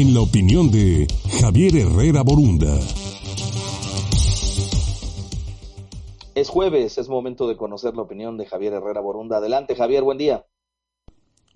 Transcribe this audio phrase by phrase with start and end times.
[0.00, 1.06] en la opinión de
[1.42, 2.74] Javier Herrera Borunda.
[6.34, 9.36] Es jueves, es momento de conocer la opinión de Javier Herrera Borunda.
[9.36, 10.46] Adelante, Javier, buen día.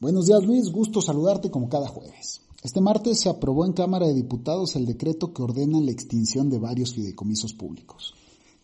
[0.00, 0.72] Buenos días, Luis.
[0.72, 2.42] Gusto saludarte como cada jueves.
[2.64, 6.58] Este martes se aprobó en Cámara de Diputados el decreto que ordena la extinción de
[6.58, 8.12] varios fideicomisos públicos.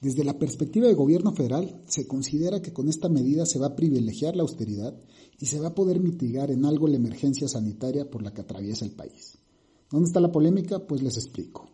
[0.01, 3.77] Desde la perspectiva del gobierno federal, se considera que con esta medida se va a
[3.77, 4.95] privilegiar la austeridad
[5.39, 8.85] y se va a poder mitigar en algo la emergencia sanitaria por la que atraviesa
[8.85, 9.39] el país.
[9.91, 10.87] ¿Dónde está la polémica?
[10.87, 11.71] Pues les explico.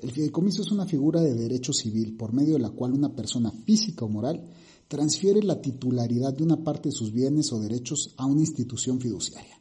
[0.00, 3.52] El fideicomiso es una figura de derecho civil por medio de la cual una persona
[3.52, 4.48] física o moral
[4.88, 9.60] transfiere la titularidad de una parte de sus bienes o derechos a una institución fiduciaria.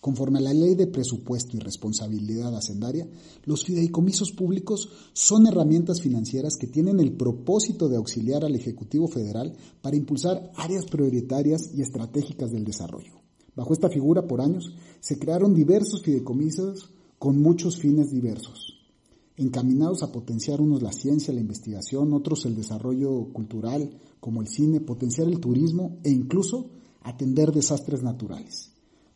[0.00, 3.06] Conforme a la ley de presupuesto y responsabilidad hacendaria,
[3.44, 9.54] los fideicomisos públicos son herramientas financieras que tienen el propósito de auxiliar al Ejecutivo Federal
[9.82, 13.20] para impulsar áreas prioritarias y estratégicas del desarrollo.
[13.54, 16.90] Bajo esta figura, por años, se crearon diversos fideicomisos
[17.22, 18.82] con muchos fines diversos
[19.36, 24.80] encaminados a potenciar unos la ciencia, la investigación, otros el desarrollo cultural, como el cine,
[24.80, 26.70] potenciar el turismo e incluso
[27.00, 28.72] atender desastres naturales.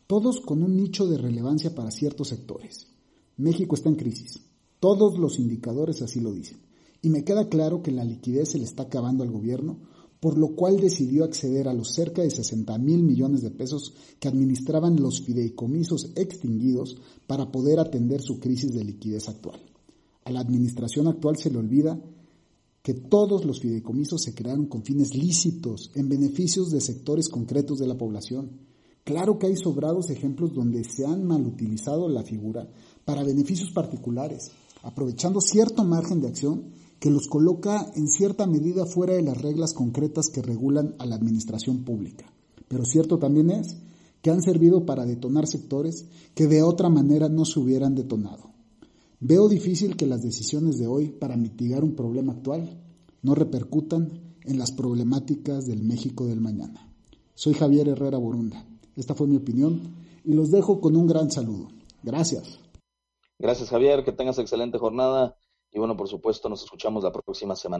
[0.07, 2.87] Todos con un nicho de relevancia para ciertos sectores.
[3.35, 4.39] México está en crisis.
[4.79, 6.59] Todos los indicadores así lo dicen.
[7.01, 9.79] Y me queda claro que la liquidez se le está acabando al gobierno,
[10.19, 14.27] por lo cual decidió acceder a los cerca de 60 mil millones de pesos que
[14.27, 19.59] administraban los fideicomisos extinguidos para poder atender su crisis de liquidez actual.
[20.23, 21.99] A la administración actual se le olvida
[22.81, 27.87] que todos los fideicomisos se crearon con fines lícitos, en beneficios de sectores concretos de
[27.87, 28.51] la población.
[29.03, 32.69] Claro que hay sobrados ejemplos donde se han mal utilizado la figura
[33.05, 34.51] para beneficios particulares,
[34.87, 36.63] aprovechando cierto margen de acción
[37.01, 41.15] que los coloca en cierta medida fuera de las reglas concretas que regulan a la
[41.15, 42.25] administración pública.
[42.69, 43.75] Pero cierto también es
[44.21, 48.51] que han servido para detonar sectores que de otra manera no se hubieran detonado.
[49.19, 52.81] Veo difícil que las decisiones de hoy para mitigar un problema actual
[53.21, 56.89] no repercutan en las problemáticas del México del mañana.
[57.35, 58.65] Soy Javier Herrera Borunda.
[58.95, 59.81] Esta fue mi opinión
[60.23, 61.67] y los dejo con un gran saludo.
[62.03, 62.66] Gracias.
[63.39, 65.37] Gracias Javier, que tengas excelente jornada
[65.71, 67.75] y bueno, por supuesto nos escuchamos la próxima semana.